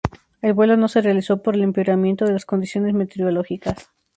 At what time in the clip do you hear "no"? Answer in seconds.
0.77-0.87